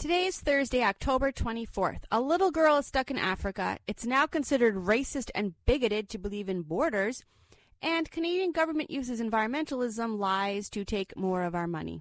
[0.00, 2.04] Today is Thursday, October 24th.
[2.10, 3.76] A little girl is stuck in Africa.
[3.86, 7.22] It's now considered racist and bigoted to believe in borders.
[7.82, 12.00] And Canadian government uses environmentalism lies to take more of our money.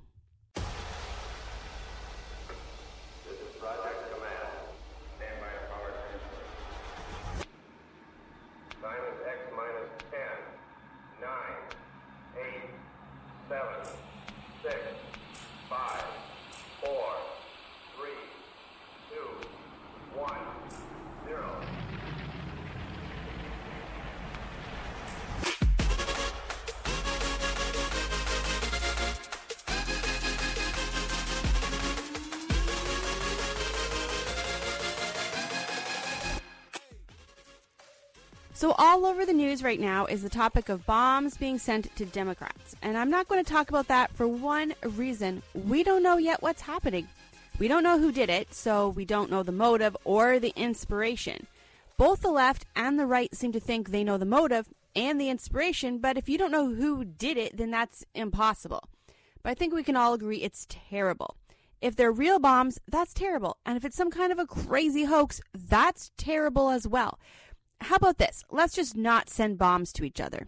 [38.89, 42.75] All over the news right now is the topic of bombs being sent to Democrats.
[42.81, 45.43] And I'm not going to talk about that for one reason.
[45.53, 47.07] We don't know yet what's happening.
[47.59, 51.45] We don't know who did it, so we don't know the motive or the inspiration.
[51.97, 55.29] Both the left and the right seem to think they know the motive and the
[55.29, 58.89] inspiration, but if you don't know who did it, then that's impossible.
[59.43, 61.35] But I think we can all agree it's terrible.
[61.79, 63.57] If they're real bombs, that's terrible.
[63.67, 67.19] And if it's some kind of a crazy hoax, that's terrible as well.
[67.81, 68.43] How about this?
[68.51, 70.47] Let's just not send bombs to each other.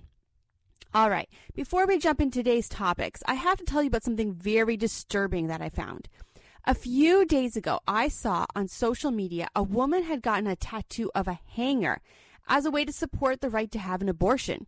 [0.93, 4.33] All right, before we jump into today's topics, I have to tell you about something
[4.33, 6.09] very disturbing that I found.
[6.65, 11.09] A few days ago, I saw on social media a woman had gotten a tattoo
[11.15, 12.01] of a hanger
[12.47, 14.67] as a way to support the right to have an abortion.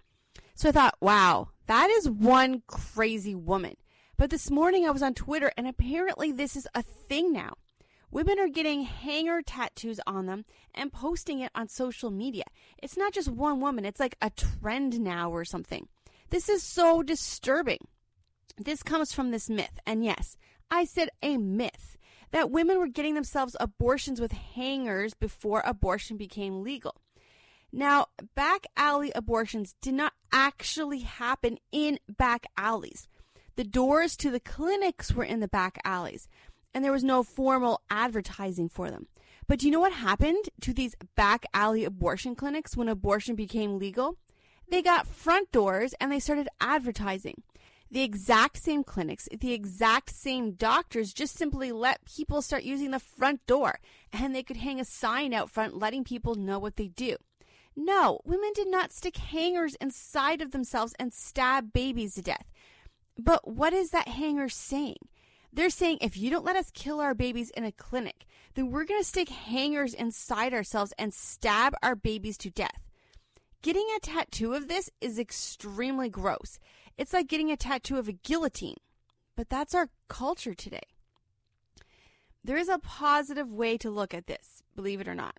[0.55, 3.75] So I thought, wow, that is one crazy woman.
[4.17, 7.55] But this morning I was on Twitter and apparently this is a thing now.
[8.13, 12.43] Women are getting hanger tattoos on them and posting it on social media.
[12.77, 15.87] It's not just one woman, it's like a trend now or something.
[16.29, 17.79] This is so disturbing.
[18.55, 20.37] This comes from this myth, and yes,
[20.69, 21.97] I said a myth,
[22.29, 27.01] that women were getting themselves abortions with hangers before abortion became legal.
[27.71, 33.07] Now, back alley abortions did not actually happen in back alleys.
[33.55, 36.27] The doors to the clinics were in the back alleys
[36.73, 39.07] and there was no formal advertising for them.
[39.47, 43.77] But do you know what happened to these back alley abortion clinics when abortion became
[43.77, 44.17] legal?
[44.69, 47.43] They got front doors and they started advertising.
[47.91, 52.99] The exact same clinics, the exact same doctors just simply let people start using the
[52.99, 53.79] front door
[54.11, 57.17] and they could hang a sign out front letting people know what they do.
[57.75, 62.51] No, women did not stick hangers inside of themselves and stab babies to death.
[63.17, 64.97] But what is that hanger saying?
[65.55, 68.25] They're saying if you don't let us kill our babies in a clinic,
[68.55, 72.87] then we're going to stick hangers inside ourselves and stab our babies to death.
[73.61, 76.59] Getting a tattoo of this is extremely gross.
[76.97, 78.77] It's like getting a tattoo of a guillotine.
[79.35, 80.81] But that's our culture today.
[82.43, 85.37] There is a positive way to look at this, believe it or not.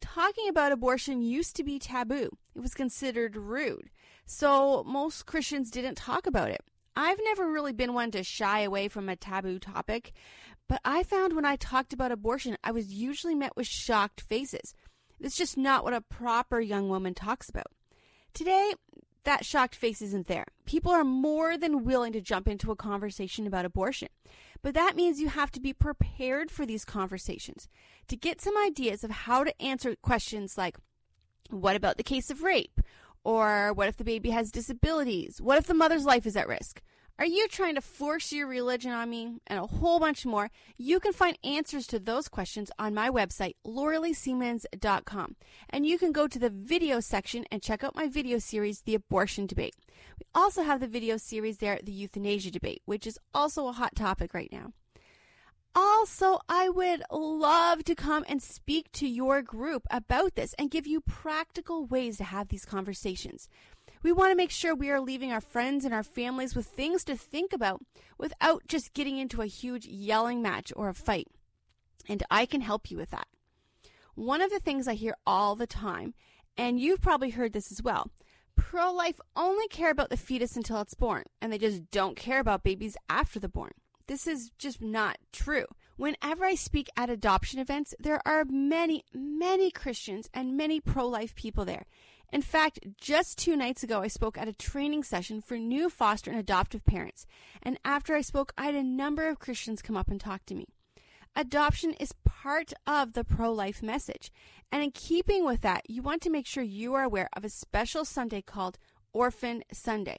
[0.00, 2.28] Talking about abortion used to be taboo.
[2.54, 3.90] It was considered rude.
[4.26, 6.62] So most Christians didn't talk about it.
[6.96, 10.12] I've never really been one to shy away from a taboo topic,
[10.68, 14.74] but I found when I talked about abortion, I was usually met with shocked faces.
[15.20, 17.66] It's just not what a proper young woman talks about.
[18.32, 18.74] Today,
[19.24, 20.46] that shocked face isn't there.
[20.66, 24.08] People are more than willing to jump into a conversation about abortion.
[24.62, 27.68] But that means you have to be prepared for these conversations
[28.08, 30.76] to get some ideas of how to answer questions like,
[31.50, 32.80] what about the case of rape?
[33.24, 35.40] Or what if the baby has disabilities?
[35.40, 36.82] What if the mother's life is at risk?
[37.16, 39.38] Are you trying to force your religion on me?
[39.46, 40.50] And a whole bunch more.
[40.76, 45.36] You can find answers to those questions on my website, lauraleesiemens.com.
[45.70, 48.96] And you can go to the video section and check out my video series, The
[48.96, 49.76] Abortion Debate.
[50.18, 53.94] We also have the video series there, The Euthanasia Debate, which is also a hot
[53.94, 54.72] topic right now.
[55.74, 60.86] Also, I would love to come and speak to your group about this and give
[60.86, 63.48] you practical ways to have these conversations.
[64.02, 67.04] We want to make sure we are leaving our friends and our families with things
[67.04, 67.80] to think about
[68.18, 71.28] without just getting into a huge yelling match or a fight.
[72.08, 73.26] And I can help you with that.
[74.14, 76.14] One of the things I hear all the time,
[76.56, 78.10] and you've probably heard this as well
[78.56, 82.40] pro life only care about the fetus until it's born, and they just don't care
[82.40, 83.72] about babies after the born.
[84.06, 85.66] This is just not true.
[85.96, 91.34] Whenever I speak at adoption events, there are many, many Christians and many pro life
[91.34, 91.84] people there.
[92.32, 96.30] In fact, just two nights ago, I spoke at a training session for new foster
[96.30, 97.26] and adoptive parents.
[97.62, 100.54] And after I spoke, I had a number of Christians come up and talk to
[100.54, 100.66] me.
[101.36, 104.32] Adoption is part of the pro life message.
[104.70, 107.48] And in keeping with that, you want to make sure you are aware of a
[107.48, 108.78] special Sunday called
[109.12, 110.18] Orphan Sunday.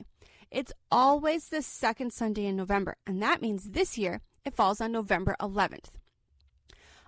[0.51, 4.91] It's always the second Sunday in November, and that means this year it falls on
[4.91, 5.89] November 11th.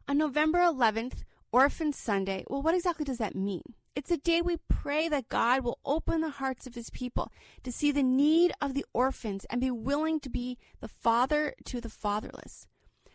[0.08, 3.64] On November 11th, Orphan Sunday, well, what exactly does that mean?
[3.96, 7.32] It's a day we pray that God will open the hearts of his people
[7.64, 11.82] to see the need of the orphans and be willing to be the father to
[11.82, 12.68] the fatherless.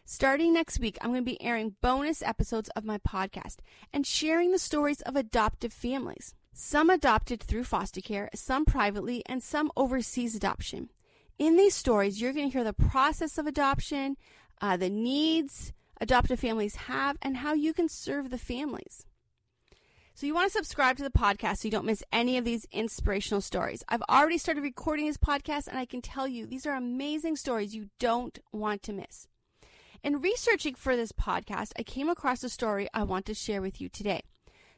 [0.04, 3.58] Starting next week, I'm going to be airing bonus episodes of my podcast
[3.92, 6.34] and sharing the stories of adoptive families.
[6.52, 10.90] Some adopted through foster care, some privately, and some overseas adoption.
[11.38, 14.16] In these stories, you're going to hear the process of adoption,
[14.60, 19.06] uh, the needs adoptive families have, and how you can serve the families.
[20.14, 22.66] So you want to subscribe to the podcast so you don't miss any of these
[22.70, 23.82] inspirational stories.
[23.88, 27.74] I've already started recording this podcast and I can tell you these are amazing stories
[27.74, 29.26] you don't want to miss.
[30.02, 33.80] In researching for this podcast, I came across a story I want to share with
[33.80, 34.22] you today.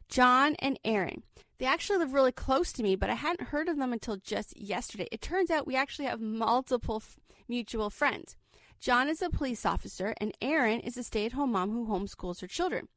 [0.09, 1.23] John and Erin.
[1.59, 4.57] They actually live really close to me, but I hadn't heard of them until just
[4.57, 5.09] yesterday.
[5.13, 7.19] It turns out we actually have multiple f-
[7.49, 8.37] mutual friends.
[8.81, 12.41] John is a police officer, and Erin is a stay at home mom who homeschools
[12.41, 12.89] her children.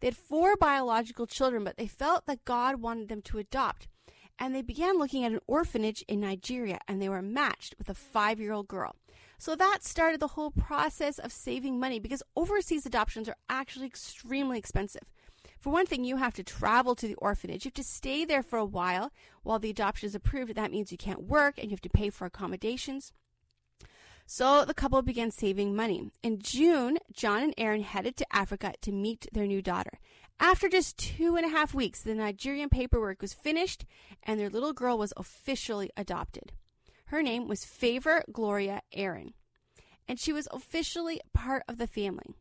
[0.00, 3.86] They had four biological children, but they felt that God wanted them to adopt.
[4.38, 7.94] And they began looking at an orphanage in Nigeria, and they were matched with a
[7.94, 8.96] five year old girl.
[9.38, 14.58] So that started the whole process of saving money because overseas adoptions are actually extremely
[14.58, 15.02] expensive.
[15.66, 17.64] For one thing, you have to travel to the orphanage.
[17.64, 19.10] You have to stay there for a while
[19.42, 20.54] while the adoption is approved.
[20.54, 23.12] That means you can't work and you have to pay for accommodations.
[24.26, 26.12] So the couple began saving money.
[26.22, 29.98] In June, John and Erin headed to Africa to meet their new daughter.
[30.38, 33.84] After just two and a half weeks, the Nigerian paperwork was finished
[34.22, 36.52] and their little girl was officially adopted.
[37.06, 39.34] Her name was Favor Gloria Aaron,
[40.06, 42.36] and she was officially part of the family.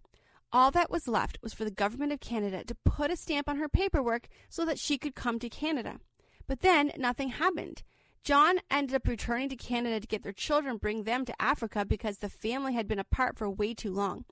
[0.55, 3.57] All that was left was for the government of Canada to put a stamp on
[3.57, 5.99] her paperwork so that she could come to Canada.
[6.47, 7.83] But then nothing happened.
[8.23, 12.19] John ended up returning to Canada to get their children, bring them to Africa because
[12.19, 14.23] the family had been apart for way too long.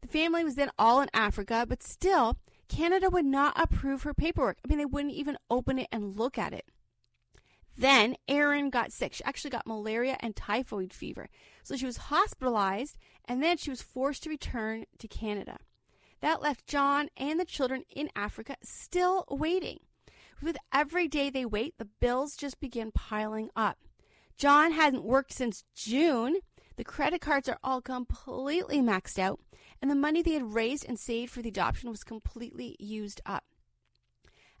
[0.00, 2.36] The family was then all in Africa, but still,
[2.68, 4.58] Canada would not approve her paperwork.
[4.64, 6.64] I mean, they wouldn't even open it and look at it.
[7.80, 9.14] Then Erin got sick.
[9.14, 11.30] She actually got malaria and typhoid fever.
[11.62, 15.56] So she was hospitalized and then she was forced to return to Canada.
[16.20, 19.80] That left John and the children in Africa still waiting.
[20.42, 23.78] With every day they wait, the bills just begin piling up.
[24.36, 26.36] John hadn't worked since June.
[26.76, 29.40] The credit cards are all completely maxed out,
[29.80, 33.44] and the money they had raised and saved for the adoption was completely used up.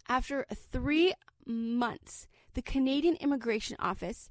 [0.08, 1.12] After three
[1.46, 4.30] months, the Canadian Immigration Office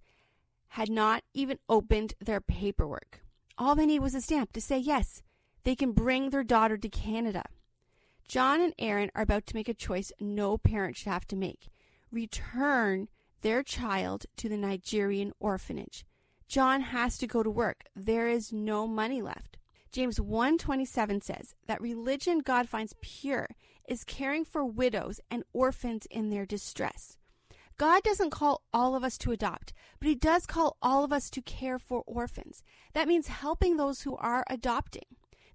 [0.69, 3.21] had not even opened their paperwork.
[3.57, 5.21] All they need was a stamp to say yes,
[5.63, 7.43] they can bring their daughter to Canada.
[8.27, 11.69] John and Erin are about to make a choice no parent should have to make
[12.11, 13.07] return
[13.41, 16.05] their child to the Nigerian orphanage.
[16.47, 17.83] John has to go to work.
[17.95, 19.57] There is no money left.
[19.91, 23.47] James 1:27 says that religion God finds pure
[23.87, 27.17] is caring for widows and orphans in their distress.
[27.79, 31.29] God doesn't call all of us to adopt, but he does call all of us
[31.29, 32.61] to care for orphans.
[32.93, 35.05] That means helping those who are adopting.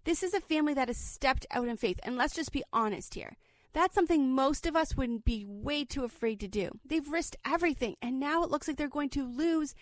[0.05, 2.01] This is a family that has stepped out in faith.
[2.03, 3.37] And let's just be honest here.
[3.75, 6.71] That's something most of us would be way too afraid to do.
[6.83, 9.75] They've risked everything, and now it looks like they're going to lose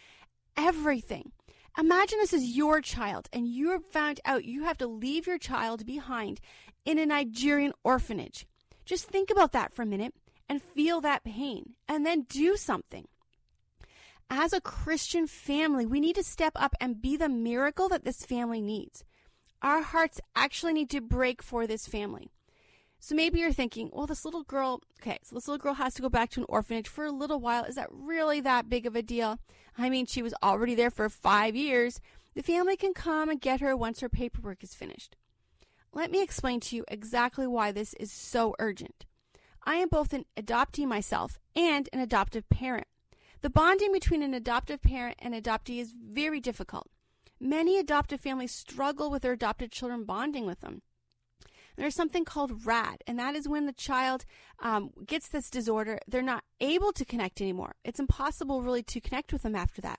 [0.56, 1.30] everything.
[1.78, 5.86] Imagine this is your child, and you've found out you have to leave your child
[5.86, 6.40] behind
[6.84, 8.48] in a Nigerian orphanage.
[8.84, 10.12] Just think about that for a minute
[10.49, 13.08] and feel that pain, and then do something.
[14.31, 18.25] As a Christian family, we need to step up and be the miracle that this
[18.25, 19.05] family needs.
[19.61, 22.31] Our hearts actually need to break for this family.
[22.99, 26.03] So maybe you're thinking, well, this little girl, okay, so this little girl has to
[26.03, 27.65] go back to an orphanage for a little while.
[27.65, 29.39] Is that really that big of a deal?
[29.77, 32.01] I mean, she was already there for five years.
[32.34, 35.17] The family can come and get her once her paperwork is finished.
[35.93, 39.05] Let me explain to you exactly why this is so urgent.
[39.64, 42.86] I am both an adoptee myself and an adoptive parent.
[43.42, 46.88] The bonding between an adoptive parent and adoptee is very difficult.
[47.40, 50.82] Many adoptive families struggle with their adopted children bonding with them.
[51.76, 54.24] There's something called RAD, and that is when the child
[54.60, 57.76] um, gets this disorder, they're not able to connect anymore.
[57.84, 59.98] It's impossible really to connect with them after that.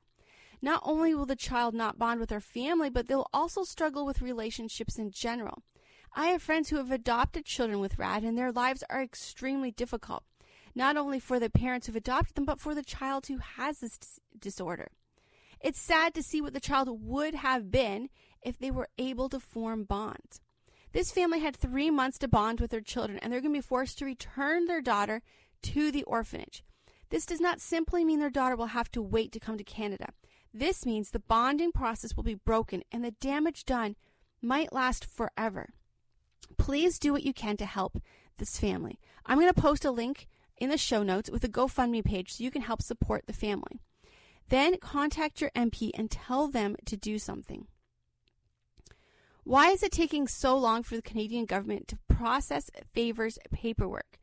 [0.62, 4.22] Not only will the child not bond with their family, but they'll also struggle with
[4.22, 5.64] relationships in general.
[6.16, 10.24] I have friends who have adopted children with RAD, and their lives are extremely difficult,
[10.76, 13.98] not only for the parents who've adopted them, but for the child who has this
[14.38, 14.90] disorder.
[15.60, 18.10] It's sad to see what the child would have been
[18.44, 20.40] if they were able to form bonds.
[20.92, 23.62] This family had three months to bond with their children, and they're going to be
[23.62, 25.24] forced to return their daughter
[25.64, 26.64] to the orphanage.
[27.10, 30.10] This does not simply mean their daughter will have to wait to come to Canada.
[30.54, 33.96] This means the bonding process will be broken and the damage done
[34.42, 35.70] might last forever.
[36.58, 38.02] Please do what you can to help
[38.38, 39.00] this family.
[39.26, 42.44] I'm going to post a link in the show notes with a GoFundMe page so
[42.44, 43.80] you can help support the family.
[44.50, 47.68] Then contact your MP and tell them to do something.
[49.44, 54.20] Why is it taking so long for the Canadian government to process favors paperwork?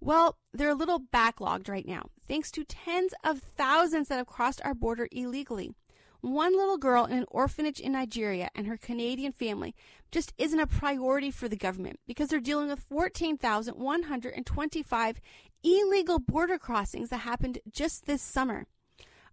[0.00, 4.60] Well, they're a little backlogged right now, thanks to tens of thousands that have crossed
[4.64, 5.72] our border illegally.
[6.22, 9.74] One little girl in an orphanage in Nigeria and her Canadian family
[10.12, 15.20] just isn't a priority for the government because they're dealing with 14,125
[15.64, 18.66] illegal border crossings that happened just this summer.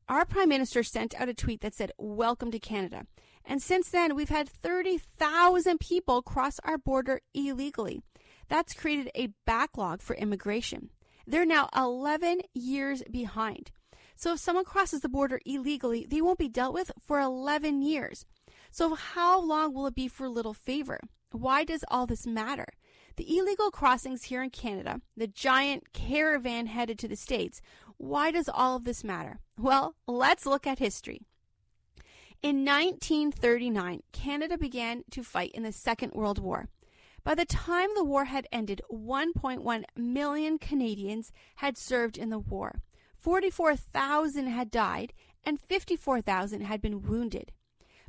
[0.07, 3.05] Our Prime Minister sent out a tweet that said, Welcome to Canada.
[3.45, 8.01] And since then, we've had 30,000 people cross our border illegally.
[8.47, 10.89] That's created a backlog for immigration.
[11.27, 13.69] They're now 11 years behind.
[14.19, 18.25] So if someone crosses the border illegally, they won't be dealt with for 11 years.
[18.69, 20.99] So how long will it be for little favor?
[21.31, 22.65] Why does all this matter?
[23.15, 27.61] The illegal crossings here in Canada, the giant caravan headed to the States,
[27.95, 29.39] why does all of this matter?
[29.57, 31.21] Well, let's look at history.
[32.43, 36.67] In 1939, Canada began to fight in the Second World War.
[37.23, 42.81] By the time the war had ended, 1.1 million Canadians had served in the war.
[43.19, 47.51] 44,000 had died, and 54,000 had been wounded.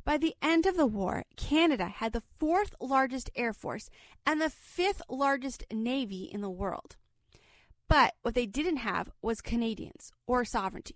[0.03, 3.89] By the end of the war, Canada had the fourth largest air force
[4.25, 6.95] and the fifth largest navy in the world.
[7.87, 10.95] But what they didn't have was Canadians or sovereignty.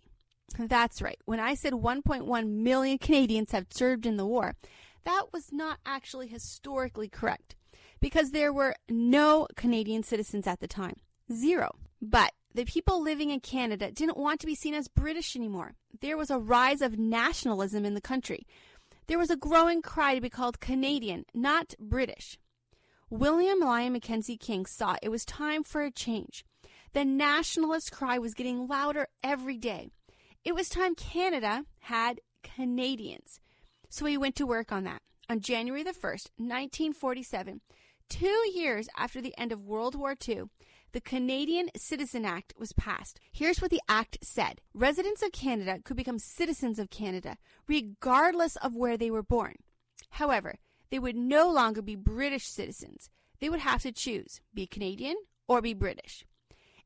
[0.57, 1.19] That's right.
[1.25, 4.55] When I said 1.1 million Canadians have served in the war,
[5.03, 7.55] that was not actually historically correct
[7.99, 10.95] because there were no Canadian citizens at the time.
[11.31, 11.75] Zero.
[12.01, 15.73] But the people living in Canada didn't want to be seen as British anymore.
[15.99, 18.47] There was a rise of nationalism in the country.
[19.07, 22.39] There was a growing cry to be called Canadian, not British.
[23.09, 26.45] William Lyon Mackenzie King saw it was time for a change.
[26.93, 29.89] The nationalist cry was getting louder every day.
[30.45, 33.41] It was time Canada had Canadians.
[33.89, 35.01] So he went to work on that.
[35.29, 37.59] On January the 1st, 1947,
[38.07, 40.43] two years after the end of World War II,
[40.95, 43.19] the Canadian Citizen Act was passed.
[43.33, 47.35] Here's what the act said Residents of Canada could become citizens of Canada,
[47.67, 49.55] regardless of where they were born.
[50.11, 50.55] However,
[50.91, 53.09] they would no longer be British citizens.
[53.41, 55.17] They would have to choose be Canadian
[55.49, 56.25] or be British.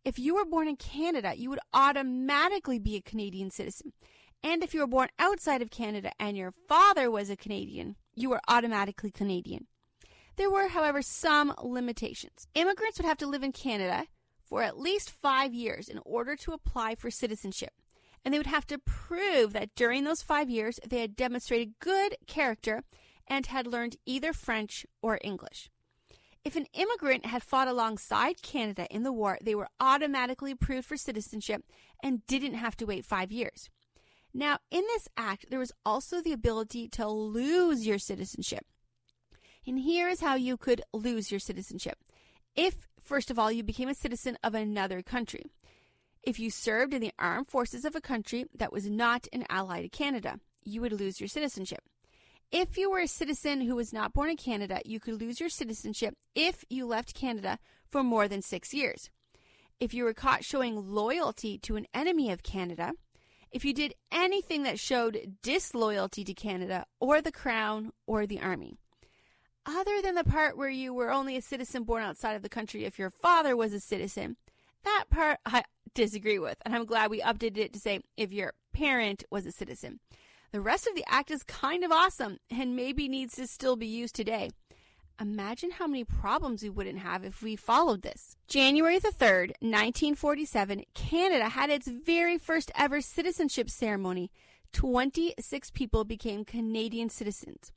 [0.03, 3.93] If you were born in Canada, you would automatically be a Canadian citizen.
[4.41, 8.31] And if you were born outside of Canada and your father was a Canadian, you
[8.31, 9.67] were automatically Canadian.
[10.39, 12.47] There were, however, some limitations.
[12.55, 14.05] Immigrants would have to live in Canada
[14.41, 17.73] for at least five years in order to apply for citizenship.
[18.23, 22.15] And they would have to prove that during those five years they had demonstrated good
[22.25, 22.83] character
[23.27, 25.69] and had learned either French or English.
[26.45, 30.95] If an immigrant had fought alongside Canada in the war, they were automatically approved for
[30.95, 31.65] citizenship
[32.01, 33.69] and didn't have to wait five years.
[34.33, 38.65] Now, in this act, there was also the ability to lose your citizenship.
[39.65, 41.97] And here is how you could lose your citizenship.
[42.55, 45.45] If, first of all, you became a citizen of another country.
[46.23, 49.81] If you served in the armed forces of a country that was not an ally
[49.81, 51.79] to Canada, you would lose your citizenship.
[52.51, 55.49] If you were a citizen who was not born in Canada, you could lose your
[55.49, 59.09] citizenship if you left Canada for more than six years.
[59.79, 62.93] If you were caught showing loyalty to an enemy of Canada,
[63.51, 68.77] if you did anything that showed disloyalty to Canada or the Crown or the Army.
[69.77, 72.85] Other than the part where you were only a citizen born outside of the country
[72.85, 74.35] if your father was a citizen,
[74.83, 78.53] that part I disagree with, and I'm glad we updated it to say if your
[78.73, 79.99] parent was a citizen.
[80.51, 83.85] The rest of the act is kind of awesome and maybe needs to still be
[83.85, 84.49] used today.
[85.21, 88.37] Imagine how many problems we wouldn't have if we followed this.
[88.47, 94.31] January the 3rd, 1947, Canada had its very first ever citizenship ceremony.
[94.73, 97.71] 26 people became Canadian citizens.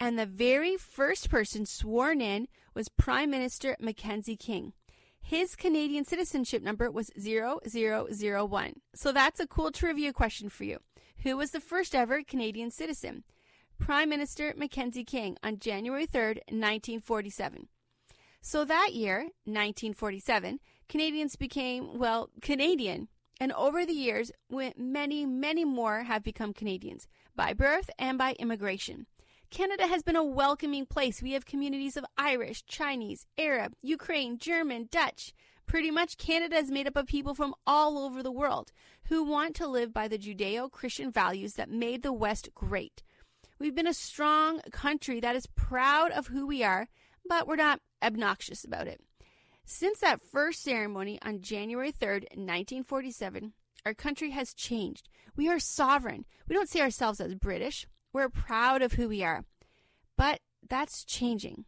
[0.00, 4.72] And the very first person sworn in was Prime Minister Mackenzie King.
[5.20, 8.72] His Canadian citizenship number was 0001.
[8.94, 10.78] So that's a cool trivia question for you.
[11.22, 13.24] Who was the first ever Canadian citizen?
[13.78, 17.68] Prime Minister Mackenzie King on January 3rd, 1947.
[18.40, 23.08] So that year, 1947, Canadians became, well, Canadian.
[23.40, 29.06] And over the years, many, many more have become Canadians by birth and by immigration.
[29.50, 31.22] Canada has been a welcoming place.
[31.22, 35.32] We have communities of Irish, Chinese, Arab, Ukraine, German, Dutch.
[35.66, 38.72] Pretty much Canada is made up of people from all over the world
[39.04, 43.02] who want to live by the Judeo Christian values that made the West great.
[43.58, 46.88] We've been a strong country that is proud of who we are,
[47.26, 49.00] but we're not obnoxious about it.
[49.64, 55.08] Since that first ceremony on January 3rd, 1947, our country has changed.
[55.36, 56.26] We are sovereign.
[56.46, 57.86] We don't see ourselves as British.
[58.12, 59.44] We're proud of who we are.
[60.16, 61.64] But that's changing.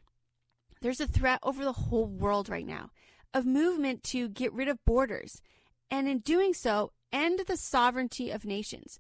[0.81, 2.91] There's a threat over the whole world right now
[3.33, 5.41] of movement to get rid of borders,
[5.91, 8.99] and in doing so, end the sovereignty of nations.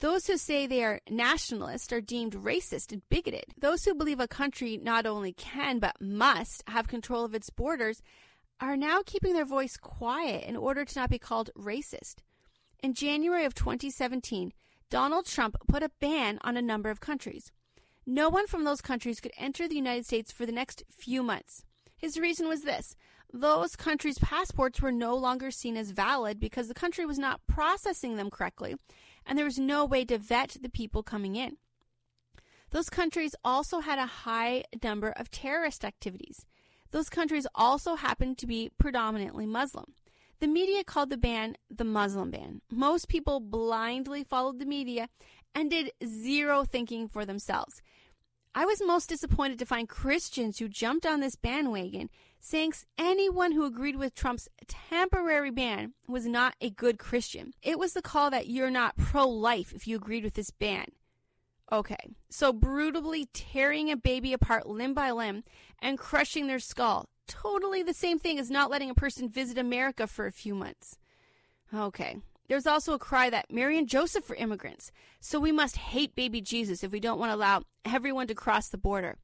[0.00, 3.44] Those who say they are nationalist are deemed racist and bigoted.
[3.58, 8.00] Those who believe a country not only can but must have control of its borders
[8.60, 12.16] are now keeping their voice quiet in order to not be called racist.
[12.82, 14.52] In January of 2017,
[14.90, 17.52] Donald Trump put a ban on a number of countries.
[18.04, 21.64] No one from those countries could enter the United States for the next few months.
[21.96, 22.96] His reason was this
[23.32, 28.16] those countries' passports were no longer seen as valid because the country was not processing
[28.16, 28.74] them correctly,
[29.24, 31.56] and there was no way to vet the people coming in.
[32.70, 36.44] Those countries also had a high number of terrorist activities.
[36.90, 39.94] Those countries also happened to be predominantly Muslim.
[40.40, 42.62] The media called the ban the Muslim ban.
[42.70, 45.10] Most people blindly followed the media
[45.54, 47.82] and did zero thinking for themselves.
[48.54, 52.08] I was most disappointed to find Christians who jumped on this bandwagon
[52.40, 57.52] saying anyone who agreed with Trump's temporary ban was not a good Christian.
[57.62, 60.86] It was the call that you're not pro life if you agreed with this ban.
[61.70, 65.44] Okay, so brutally tearing a baby apart limb by limb
[65.80, 67.08] and crushing their skull.
[67.30, 70.98] Totally the same thing as not letting a person visit America for a few months.
[71.72, 72.16] Okay,
[72.48, 76.40] there's also a cry that Mary and Joseph were immigrants, so we must hate baby
[76.40, 79.16] Jesus if we don't want to allow everyone to cross the border.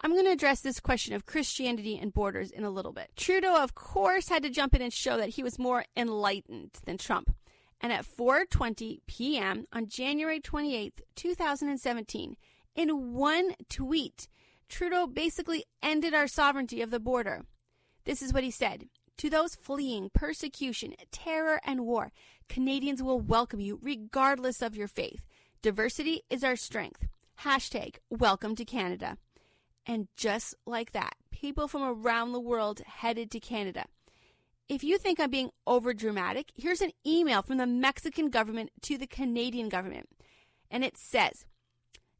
[0.00, 3.10] I'm going to address this question of Christianity and borders in a little bit.
[3.16, 6.98] Trudeau, of course, had to jump in and show that he was more enlightened than
[6.98, 7.34] Trump.
[7.80, 9.66] And at 4:20 p.m.
[9.72, 12.36] on January 28, 2017,
[12.76, 14.28] in one tweet,
[14.68, 17.44] Trudeau basically ended our sovereignty of the border.
[18.04, 18.88] This is what he said.
[19.18, 22.12] To those fleeing persecution, terror, and war,
[22.48, 25.24] Canadians will welcome you regardless of your faith.
[25.62, 27.06] Diversity is our strength.
[27.42, 29.16] Hashtag welcome to Canada.
[29.86, 33.86] And just like that, people from around the world headed to Canada.
[34.68, 38.98] If you think I'm being over dramatic, here's an email from the Mexican government to
[38.98, 40.10] the Canadian government.
[40.70, 41.46] And it says,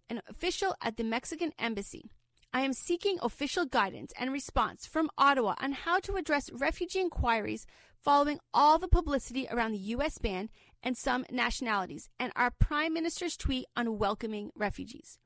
[0.08, 2.11] an official at the Mexican embassy
[2.50, 7.66] I am seeking official guidance and response from Ottawa on how to address refugee inquiries
[8.02, 10.16] following all the publicity around the U.S.
[10.16, 10.48] ban
[10.82, 15.18] and some nationalities, and our Prime Minister's tweet on welcoming refugees.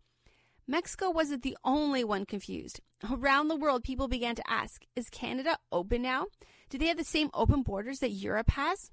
[0.66, 2.80] Mexico wasn't the only one confused.
[3.08, 6.26] Around the world, people began to ask Is Canada open now?
[6.70, 8.90] Do they have the same open borders that Europe has?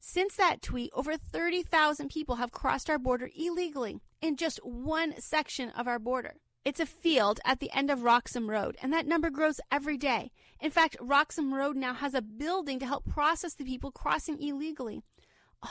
[0.00, 5.68] Since that tweet, over 30,000 people have crossed our border illegally in just one section
[5.70, 6.34] of our border.
[6.62, 10.30] It's a field at the end of Roxham Road, and that number grows every day.
[10.60, 15.00] In fact, Roxham Road now has a building to help process the people crossing illegally.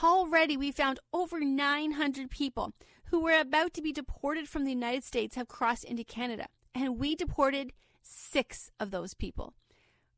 [0.02, 2.72] Already, we found over 900 people
[3.04, 6.98] who were about to be deported from the United States have crossed into Canada, and
[6.98, 7.72] we deported
[8.02, 9.54] six of those people.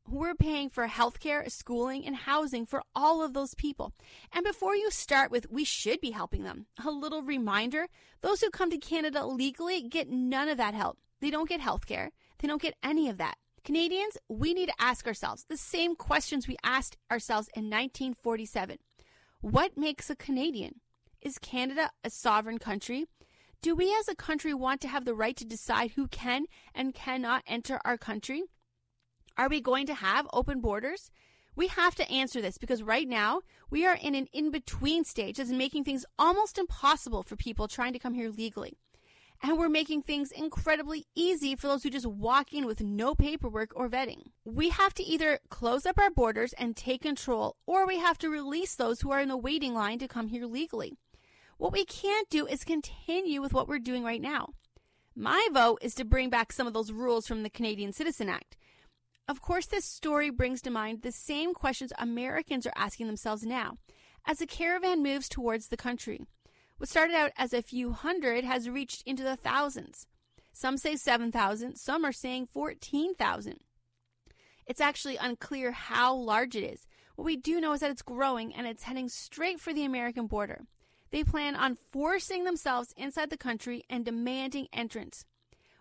[0.09, 3.93] We're paying for healthcare, schooling, and housing for all of those people.
[4.33, 7.87] And before you start with, we should be helping them, a little reminder
[8.21, 10.99] those who come to Canada legally get none of that help.
[11.21, 13.37] They don't get healthcare, they don't get any of that.
[13.63, 18.77] Canadians, we need to ask ourselves the same questions we asked ourselves in 1947.
[19.39, 20.81] What makes a Canadian?
[21.21, 23.05] Is Canada a sovereign country?
[23.61, 26.93] Do we as a country want to have the right to decide who can and
[26.93, 28.43] cannot enter our country?
[29.37, 31.09] Are we going to have open borders?
[31.55, 35.37] We have to answer this because right now we are in an in between stage
[35.37, 38.77] that's making things almost impossible for people trying to come here legally.
[39.41, 43.71] And we're making things incredibly easy for those who just walk in with no paperwork
[43.75, 44.27] or vetting.
[44.45, 48.29] We have to either close up our borders and take control, or we have to
[48.29, 50.93] release those who are in the waiting line to come here legally.
[51.57, 54.49] What we can't do is continue with what we're doing right now.
[55.15, 58.55] My vote is to bring back some of those rules from the Canadian Citizen Act.
[59.27, 63.77] Of course, this story brings to mind the same questions Americans are asking themselves now
[64.25, 66.25] as the caravan moves towards the country.
[66.77, 70.07] What started out as a few hundred has reached into the thousands.
[70.51, 73.59] Some say 7,000, some are saying 14,000.
[74.65, 76.85] It's actually unclear how large it is.
[77.15, 80.27] What we do know is that it's growing and it's heading straight for the American
[80.27, 80.65] border.
[81.11, 85.25] They plan on forcing themselves inside the country and demanding entrance.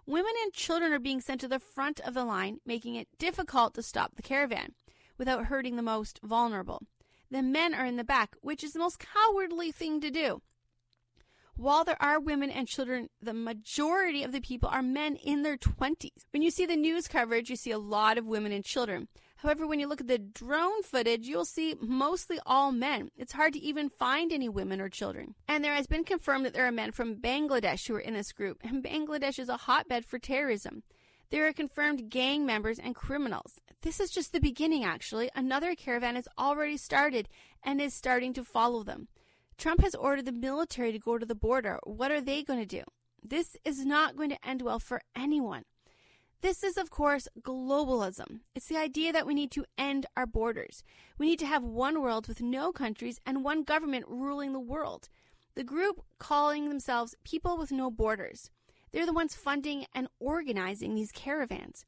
[0.06, 3.74] Women and children are being sent to the front of the line, making it difficult
[3.74, 4.74] to stop the caravan
[5.16, 6.82] without hurting the most vulnerable.
[7.30, 10.42] The men are in the back, which is the most cowardly thing to do.
[11.54, 15.56] While there are women and children, the majority of the people are men in their
[15.56, 16.10] 20s.
[16.30, 19.08] When you see the news coverage, you see a lot of women and children.
[19.42, 23.10] However, when you look at the drone footage, you'll see mostly all men.
[23.16, 25.34] It's hard to even find any women or children.
[25.48, 28.30] And there has been confirmed that there are men from Bangladesh who are in this
[28.30, 30.84] group, and Bangladesh is a hotbed for terrorism.
[31.30, 33.58] There are confirmed gang members and criminals.
[33.80, 35.28] This is just the beginning, actually.
[35.34, 37.28] Another caravan has already started
[37.64, 39.08] and is starting to follow them.
[39.58, 41.80] Trump has ordered the military to go to the border.
[41.82, 42.84] What are they going to do?
[43.24, 45.64] This is not going to end well for anyone.
[46.42, 48.40] This is, of course, globalism.
[48.56, 50.82] It's the idea that we need to end our borders.
[51.16, 55.08] We need to have one world with no countries and one government ruling the world.
[55.54, 58.50] The group calling themselves People with No Borders.
[58.90, 61.86] They're the ones funding and organizing these caravans.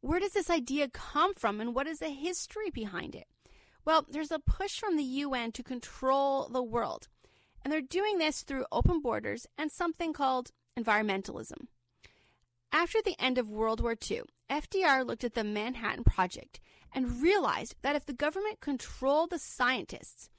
[0.00, 3.26] Where does this idea come from and what is the history behind it?
[3.84, 7.08] Well, there's a push from the UN to control the world.
[7.62, 11.66] And they're doing this through open borders and something called environmentalism.
[12.74, 16.58] After the end of World War II, FDR looked at the Manhattan Project
[16.94, 20.30] and realized that if the government controlled the scientists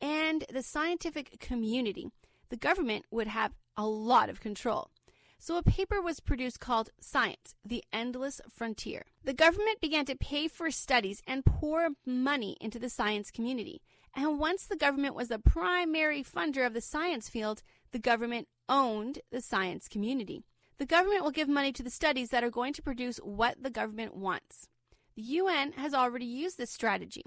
[0.00, 2.08] and the scientific community,
[2.50, 4.90] the government would have a lot of control.
[5.38, 9.04] So a paper was produced called Science, the Endless Frontier.
[9.24, 13.82] The government began to pay for studies and pour money into the science community.
[14.14, 19.18] And once the government was the primary funder of the science field, the government owned
[19.32, 20.44] the science community.
[20.82, 23.70] The government will give money to the studies that are going to produce what the
[23.70, 24.66] government wants.
[25.14, 27.22] The UN has already used this strategy.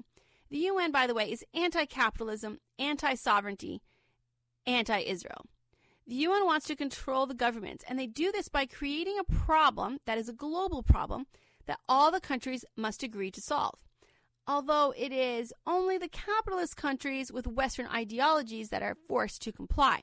[0.49, 3.81] The UN, by the way, is anti capitalism, anti sovereignty,
[4.67, 5.45] anti Israel.
[6.05, 9.99] The UN wants to control the governments, and they do this by creating a problem
[10.05, 11.25] that is a global problem
[11.65, 13.79] that all the countries must agree to solve.
[14.45, 20.01] Although it is only the capitalist countries with Western ideologies that are forced to comply.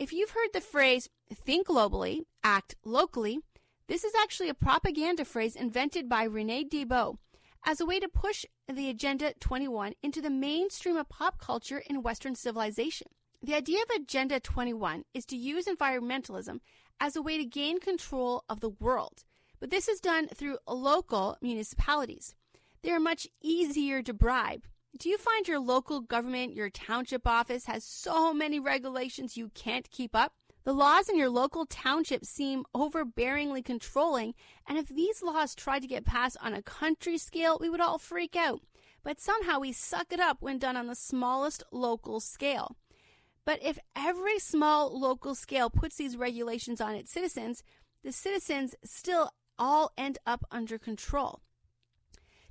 [0.00, 3.40] If you've heard the phrase think globally, act locally,
[3.86, 7.18] this is actually a propaganda phrase invented by Rene Dubos
[7.66, 12.02] as a way to push the Agenda 21 into the mainstream of pop culture in
[12.02, 13.08] Western civilization.
[13.42, 16.60] The idea of Agenda 21 is to use environmentalism
[16.98, 19.24] as a way to gain control of the world,
[19.60, 22.34] but this is done through local municipalities.
[22.80, 24.64] They are much easier to bribe
[24.98, 29.90] do you find your local government, your township office has so many regulations you can't
[29.90, 30.34] keep up?
[30.64, 34.34] The laws in your local township seem overbearingly controlling,
[34.68, 37.96] and if these laws tried to get passed on a country scale, we would all
[37.96, 38.60] freak out.
[39.02, 42.76] But somehow we suck it up when done on the smallest local scale.
[43.46, 47.62] But if every small local scale puts these regulations on its citizens,
[48.04, 51.40] the citizens still all end up under control.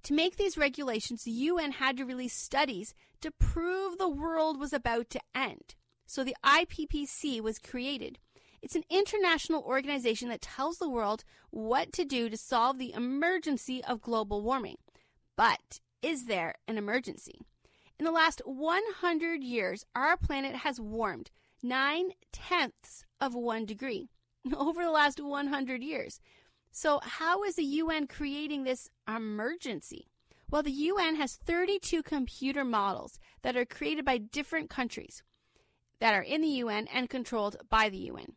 [0.04, 4.74] To make these regulations, the UN had to release studies to prove the world was
[4.74, 5.76] about to end.
[6.06, 8.20] So the IPCC was created.
[8.62, 13.84] It's an international organization that tells the world what to do to solve the emergency
[13.84, 14.78] of global warming.
[15.36, 17.42] But is there an emergency?
[17.98, 21.32] In the last 100 years, our planet has warmed
[21.62, 24.10] nine tenths of one degree
[24.56, 26.20] over the last 100 years.
[26.72, 30.08] So, how is the UN creating this emergency?
[30.50, 35.24] Well, the UN has 32 computer models that are created by different countries
[36.00, 38.34] that are in the UN and controlled by the UN.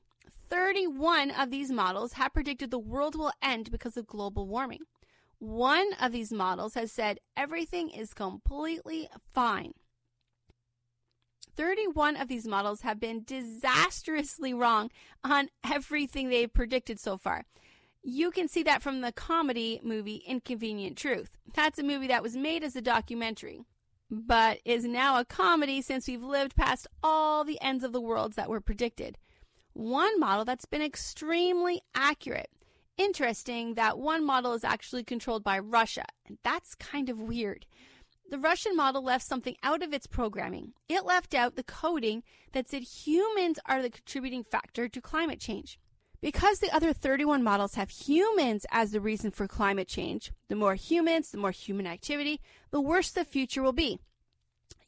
[0.48, 4.82] 31 of these models have predicted the world will end because of global warming.
[5.38, 9.72] One of these models has said everything is completely fine.
[11.56, 14.90] 31 of these models have been disastrously wrong
[15.24, 17.44] on everything they've predicted so far.
[18.04, 21.30] You can see that from the comedy movie Inconvenient Truth.
[21.54, 23.64] That's a movie that was made as a documentary,
[24.10, 28.34] but is now a comedy since we've lived past all the ends of the worlds
[28.34, 29.18] that were predicted.
[29.72, 32.50] One model that's been extremely accurate.
[32.98, 37.66] Interesting that one model is actually controlled by Russia, and that's kind of weird.
[38.28, 40.72] The Russian model left something out of its programming.
[40.88, 45.78] It left out the coding that said humans are the contributing factor to climate change.
[46.22, 50.76] Because the other 31 models have humans as the reason for climate change, the more
[50.76, 53.98] humans, the more human activity, the worse the future will be.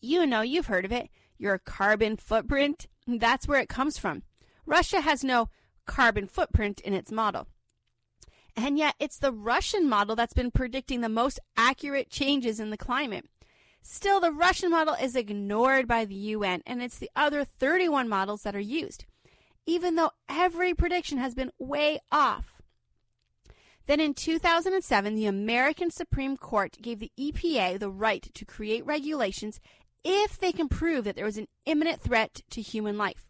[0.01, 2.87] You know, you've heard of it, your carbon footprint.
[3.09, 4.23] That's where it comes from.
[4.64, 5.49] Russia has no
[5.87, 7.49] carbon footprint in its model.
[8.57, 12.77] And yet, it's the Russian model that's been predicting the most accurate changes in the
[12.77, 13.27] climate.
[13.83, 18.42] Still, the Russian model is ignored by the UN, and it's the other 31 models
[18.42, 19.05] that are used
[19.66, 22.62] even though every prediction has been way off.
[23.87, 29.61] Then in 2007, the American Supreme Court gave the EPA the right to create regulations
[30.03, 33.27] if they can prove that there was an imminent threat to human life.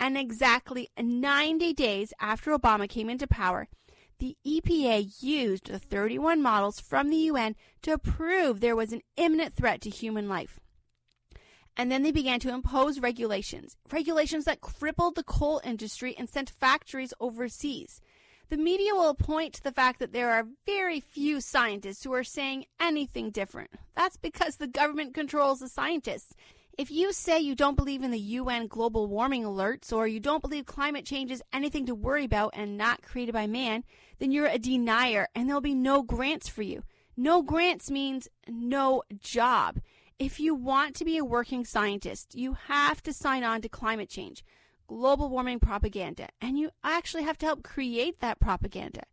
[0.00, 3.68] And exactly 90 days after Obama came into power,
[4.18, 9.54] the EPA used the 31 models from the UN to prove there was an imminent
[9.54, 10.60] threat to human life.
[11.78, 16.50] And then they began to impose regulations, regulations that crippled the coal industry and sent
[16.50, 18.00] factories overseas.
[18.50, 22.24] The media will point to the fact that there are very few scientists who are
[22.24, 23.70] saying anything different.
[23.94, 26.34] That's because the government controls the scientists.
[26.78, 30.40] If you say you don't believe in the UN global warming alerts or you don't
[30.40, 33.84] believe climate change is anything to worry about and not created by man,
[34.18, 36.82] then you're a denier and there'll be no grants for you.
[37.16, 39.80] No grants means no job.
[40.18, 44.08] If you want to be a working scientist, you have to sign on to climate
[44.08, 44.44] change,
[44.88, 49.04] global warming propaganda, and you actually have to help create that propaganda.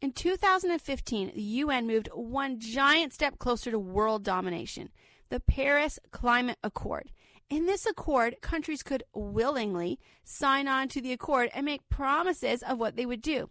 [0.00, 4.90] In 2015, the UN moved one giant step closer to world domination
[5.30, 7.10] the Paris Climate Accord.
[7.48, 12.78] In this accord, countries could willingly sign on to the accord and make promises of
[12.78, 13.48] what they would do.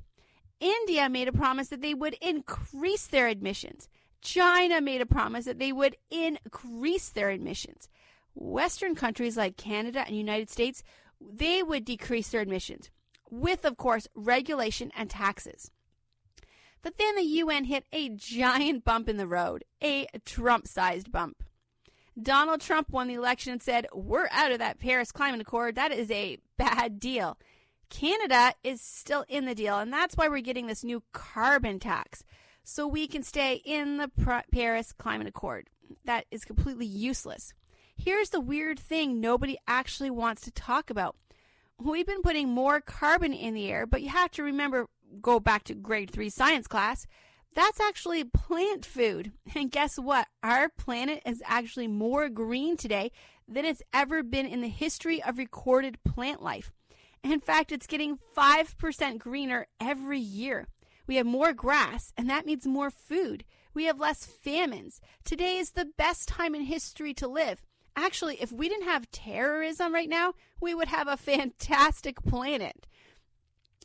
[0.62, 3.90] India made a promise that they would increase their admissions.
[4.22, 7.88] China made a promise that they would increase their admissions.
[8.36, 10.84] Western countries like Canada and United States,
[11.20, 12.90] they would decrease their admissions,
[13.30, 15.72] with, of course, regulation and taxes.
[16.82, 21.44] But then the UN hit a giant bump in the road, a Trump sized bump.
[22.22, 25.76] Donald Trump won the election and said, We're out of that Paris Climate Accord.
[25.76, 27.38] That is a bad deal.
[27.90, 32.24] Canada is still in the deal, and that's why we're getting this new carbon tax
[32.70, 34.12] so we can stay in the
[34.52, 35.70] Paris Climate Accord.
[36.06, 37.56] That is completely useless.
[37.98, 41.16] Here's the weird thing nobody actually wants to talk about.
[41.80, 44.88] We've been putting more carbon in the air, but you have to remember
[45.20, 47.08] go back to grade 3 science class.
[47.56, 49.32] That's actually plant food.
[49.56, 50.28] And guess what?
[50.44, 53.12] Our planet is actually more green today
[53.48, 56.72] than it's ever been in the history of recorded plant life.
[57.24, 60.68] In fact, it's getting 5% greener every year.
[61.10, 63.44] We have more grass, and that means more food.
[63.74, 65.02] We have less famines.
[65.24, 67.64] Today is the best time in history to live.
[67.96, 72.86] Actually, if we didn't have terrorism right now, we would have a fantastic planet.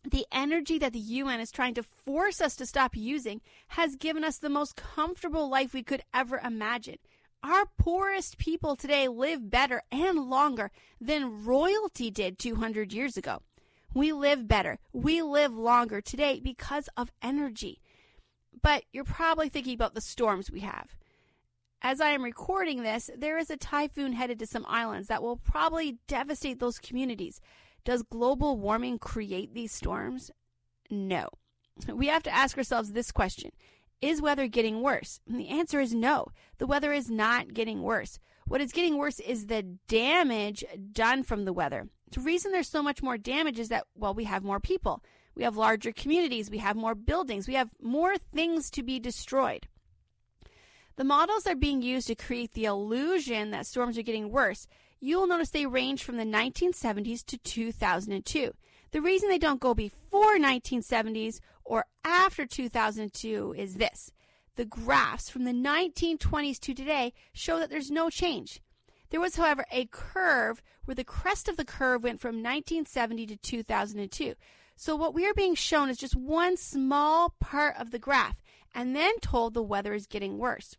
[0.04, 4.22] The energy that the UN is trying to force us to stop using has given
[4.22, 6.98] us the most comfortable life we could ever imagine.
[7.42, 13.40] Our poorest people today live better and longer than royalty did 200 years ago.
[13.94, 14.80] We live better.
[14.92, 17.80] We live longer today because of energy.
[18.60, 20.96] But you're probably thinking about the storms we have.
[21.80, 25.36] As I am recording this, there is a typhoon headed to some islands that will
[25.36, 27.40] probably devastate those communities.
[27.84, 30.30] Does global warming create these storms?
[30.90, 31.28] No.
[31.92, 33.50] We have to ask ourselves this question
[34.00, 35.20] Is weather getting worse?
[35.28, 36.28] And the answer is no.
[36.58, 38.18] The weather is not getting worse.
[38.46, 41.88] What is getting worse is the damage done from the weather.
[42.14, 45.02] The reason there's so much more damage is that, well, we have more people.
[45.34, 46.48] We have larger communities.
[46.48, 47.48] We have more buildings.
[47.48, 49.66] We have more things to be destroyed.
[50.94, 54.68] The models are being used to create the illusion that storms are getting worse.
[55.00, 58.54] You will notice they range from the 1970s to 2002.
[58.92, 64.12] The reason they don't go before 1970s or after 2002 is this.
[64.54, 68.60] The graphs from the 1920s to today show that there's no change.
[69.14, 73.36] There was, however, a curve where the crest of the curve went from 1970 to
[73.36, 74.34] 2002.
[74.74, 78.42] So what we are being shown is just one small part of the graph
[78.74, 80.76] and then told the weather is getting worse.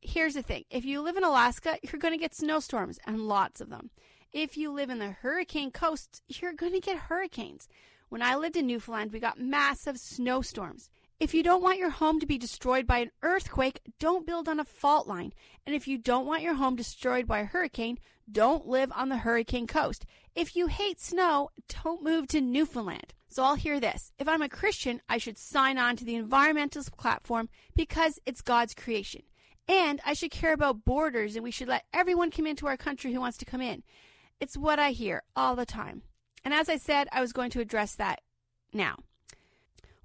[0.00, 0.64] Here's the thing.
[0.70, 3.90] If you live in Alaska, you're going to get snowstorms and lots of them.
[4.32, 7.68] If you live in the hurricane coast, you're going to get hurricanes.
[8.08, 10.88] When I lived in Newfoundland, we got massive snowstorms.
[11.18, 14.60] If you don't want your home to be destroyed by an earthquake, don't build on
[14.60, 15.32] a fault line.
[15.64, 17.98] And if you don't want your home destroyed by a hurricane,
[18.30, 20.04] don't live on the hurricane coast.
[20.34, 21.48] If you hate snow,
[21.84, 23.14] don't move to Newfoundland.
[23.30, 24.12] So I'll hear this.
[24.18, 28.74] If I'm a Christian, I should sign on to the environmentalist platform because it's God's
[28.74, 29.22] creation.
[29.66, 33.14] And I should care about borders and we should let everyone come into our country
[33.14, 33.82] who wants to come in.
[34.38, 36.02] It's what I hear all the time.
[36.44, 38.20] And as I said, I was going to address that
[38.72, 38.96] now.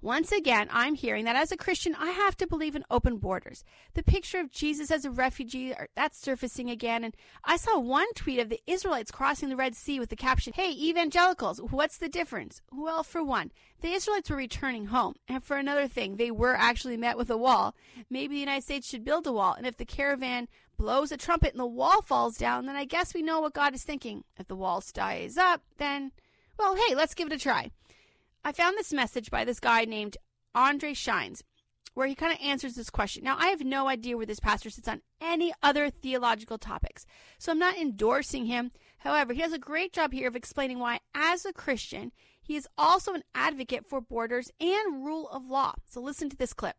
[0.02, 3.62] Once again, I'm hearing that as a Christian, I have to believe in open borders.
[3.94, 7.04] The picture of Jesus as a refugee, that's surfacing again.
[7.04, 10.54] And I saw one tweet of the Israelites crossing the Red Sea with the caption,
[10.54, 12.62] Hey, evangelicals, what's the difference?
[12.72, 15.14] Well, for one, the Israelites were returning home.
[15.28, 17.76] And for another thing, they were actually met with a wall.
[18.10, 19.54] Maybe the United States should build a wall.
[19.54, 23.14] And if the caravan blows a trumpet and the wall falls down, then I guess
[23.14, 24.24] we know what God is thinking.
[24.36, 26.10] If the wall stays up, then,
[26.58, 27.70] well, hey, let's give it a try.
[28.44, 30.16] I found this message by this guy named
[30.54, 31.42] Andre Shines.
[31.94, 33.22] where he kind of answers this question.
[33.22, 37.04] Now, I have no idea where this pastor sits on any other theological topics,
[37.38, 38.72] so I'm not endorsing him.
[38.98, 42.68] However, he does a great job here of explaining why, as a Christian, he is
[42.78, 45.74] also an advocate for borders and rule of law.
[45.88, 46.76] So listen to this clip.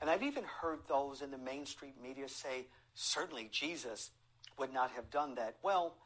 [0.00, 4.10] And I've even heard those in the mainstream media say, certainly Jesus
[4.58, 5.56] would not have done that.
[5.62, 5.96] Well,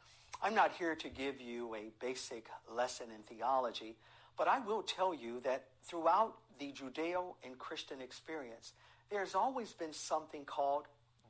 [0.43, 3.97] I'm not here to give you a basic lesson in theology,
[4.39, 8.73] but I will tell you that throughout the Judeo and Christian experience,
[9.11, 10.85] there's always been something called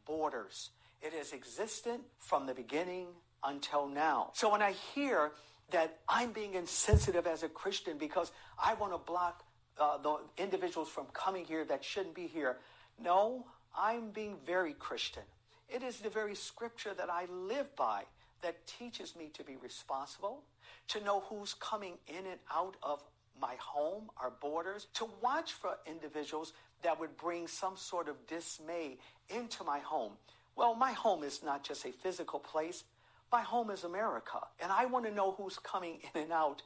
[0.07, 0.70] borders.
[1.03, 3.09] It has existed from the beginning
[3.42, 4.31] until now.
[4.35, 5.33] So when I hear
[5.73, 8.31] that I'm being insensitive as a Christian because
[8.62, 9.42] I want to block
[9.79, 12.59] uh, the individuals from coming here that shouldn't be here,
[13.03, 13.46] no,
[13.77, 15.23] I'm being very Christian.
[15.68, 18.05] It is the very scripture that I live by
[18.42, 20.42] that teaches me to be responsible,
[20.88, 23.03] to know who's coming in and out of
[23.40, 28.98] my home, our borders, to watch for individuals that would bring some sort of dismay
[29.29, 30.12] into my home.
[30.57, 32.85] Well, my home is not just a physical place.
[33.33, 34.40] My home is America.
[34.61, 36.62] And I want to know who's coming in and out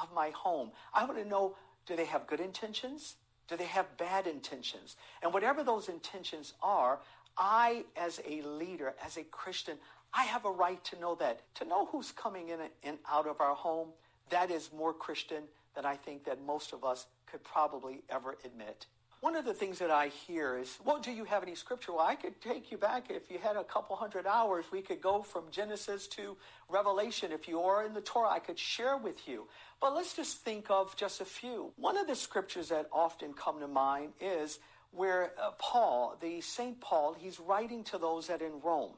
[0.00, 0.70] of my home.
[0.92, 3.14] I want to know do they have good intentions?
[3.48, 4.96] Do they have bad intentions?
[5.22, 7.00] And whatever those intentions are,
[7.38, 9.78] I, as a leader, as a Christian,
[10.14, 11.42] I have a right to know that.
[11.56, 13.88] To know who's coming in and out of our home,
[14.30, 15.44] that is more Christian
[15.74, 18.86] than I think that most of us could probably ever admit.
[19.20, 21.92] One of the things that I hear is, well, do you have any scripture?
[21.92, 23.10] Well, I could take you back.
[23.10, 26.36] If you had a couple hundred hours, we could go from Genesis to
[26.68, 27.32] Revelation.
[27.32, 29.48] If you are in the Torah, I could share with you.
[29.80, 31.72] But let's just think of just a few.
[31.76, 34.60] One of the scriptures that often come to mind is
[34.92, 36.80] where uh, Paul, the St.
[36.80, 38.94] Paul, he's writing to those that in Rome.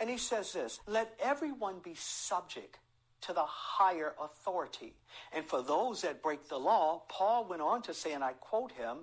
[0.00, 2.78] And he says this, let everyone be subject
[3.22, 4.94] to the higher authority.
[5.32, 8.72] And for those that break the law, Paul went on to say, and I quote
[8.72, 8.98] him,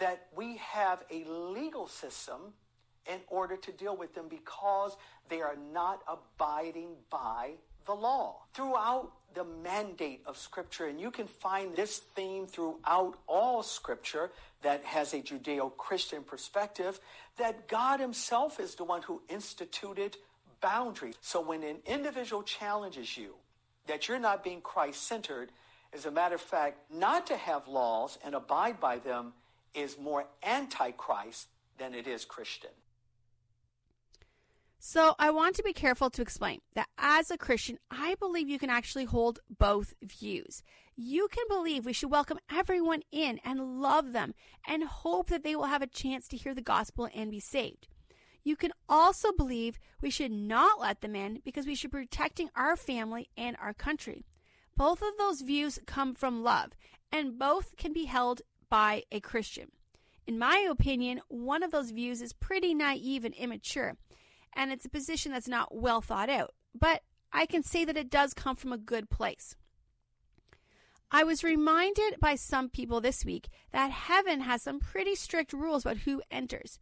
[0.00, 2.54] that we have a legal system
[3.06, 4.96] in order to deal with them because
[5.28, 7.52] they are not abiding by
[7.86, 8.42] the law.
[8.54, 14.30] Throughout the mandate of Scripture, and you can find this theme throughout all Scripture
[14.62, 17.00] that has a Judeo Christian perspective,
[17.36, 20.16] that God Himself is the one who instituted
[20.60, 21.16] boundaries.
[21.20, 23.34] So when an individual challenges you
[23.86, 25.50] that you're not being Christ centered,
[25.92, 29.32] as a matter of fact, not to have laws and abide by them
[29.74, 32.70] is more antichrist than it is Christian.
[34.86, 38.58] So, I want to be careful to explain that as a Christian, I believe you
[38.58, 40.62] can actually hold both views.
[40.94, 44.34] You can believe we should welcome everyone in and love them
[44.68, 47.88] and hope that they will have a chance to hear the gospel and be saved.
[48.42, 52.50] You can also believe we should not let them in because we should be protecting
[52.54, 54.26] our family and our country.
[54.76, 56.72] Both of those views come from love,
[57.10, 59.70] and both can be held by a Christian.
[60.26, 63.96] In my opinion, one of those views is pretty naive and immature,
[64.54, 68.10] and it's a position that's not well thought out, but I can say that it
[68.10, 69.56] does come from a good place.
[71.10, 75.84] I was reminded by some people this week that heaven has some pretty strict rules
[75.84, 76.78] about who enters.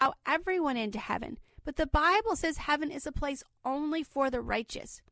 [0.00, 4.40] how everyone into heaven, but the Bible says heaven is a place only for the
[4.40, 5.02] righteous.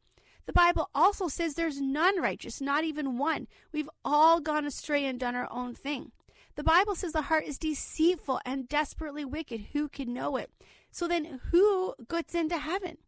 [0.47, 3.49] The Bible also says there's none righteous, not even one.
[3.73, 6.12] We've all gone astray and done our own thing.
[6.57, 9.69] The Bible says the heart is deceitful and desperately wicked.
[9.73, 10.51] Who can know it?
[10.94, 12.98] So then, who gets into heaven?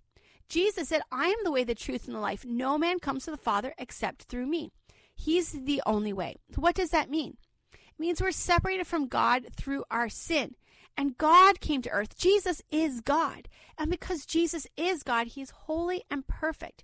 [0.49, 2.45] Jesus said, I am the way, the truth, and the life.
[2.45, 4.73] No man comes to the Father except through me.
[5.15, 6.35] He's the only way.
[6.57, 7.37] What does that mean?
[7.73, 10.57] It means we're separated from God through our sin.
[10.97, 12.19] And God came to earth.
[12.19, 13.49] Jesus is God.
[13.79, 16.83] And because Jesus is God, he is holy and perfect.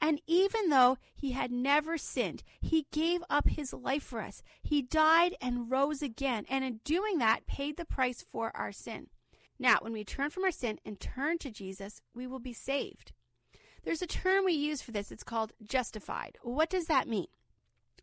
[0.00, 4.44] And even though he had never sinned, he gave up his life for us.
[4.62, 9.08] He died and rose again, and in doing that, paid the price for our sin.
[9.58, 13.12] Now, when we turn from our sin and turn to Jesus, we will be saved.
[13.84, 15.12] There's a term we use for this.
[15.12, 16.38] It's called justified.
[16.42, 17.28] What does that mean?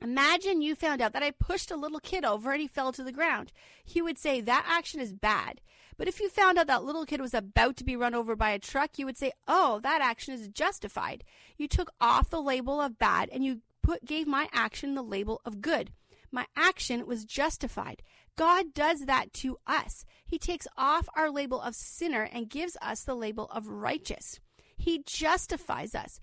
[0.01, 3.03] Imagine you found out that I pushed a little kid over and he fell to
[3.03, 3.51] the ground.
[3.83, 5.61] He would say that action is bad.
[5.97, 8.49] But if you found out that little kid was about to be run over by
[8.49, 11.23] a truck, you would say, "Oh, that action is justified."
[11.55, 15.41] You took off the label of bad and you put gave my action the label
[15.45, 15.93] of good.
[16.33, 18.01] My action was justified.
[18.35, 20.03] God does that to us.
[20.25, 24.39] He takes off our label of sinner and gives us the label of righteous.
[24.75, 26.19] He justifies us.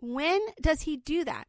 [0.00, 1.48] When does he do that?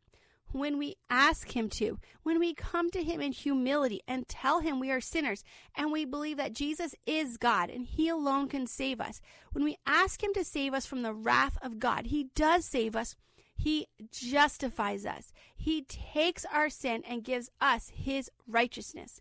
[0.52, 4.80] when we ask Him to, when we come to Him in humility and tell Him
[4.80, 5.44] we are sinners
[5.76, 9.78] and we believe that Jesus is God and He alone can save us, when we
[9.86, 13.16] ask Him to save us from the wrath of God, He does save us.
[13.60, 15.34] He justifies us.
[15.54, 19.20] He takes our sin and gives us His righteousness.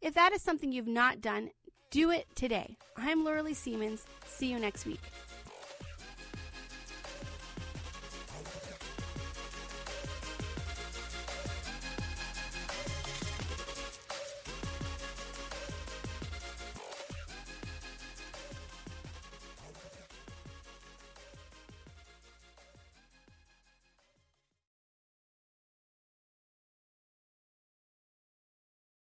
[0.00, 1.50] If that is something you've not done,
[1.90, 2.76] do it today.
[2.96, 4.06] I'm Laura Lee Siemens.
[4.24, 5.00] See you next week.